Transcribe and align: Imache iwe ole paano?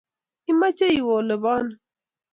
Imache 0.51 0.85
iwe 0.99 1.11
ole 1.19 1.35
paano? 1.43 1.75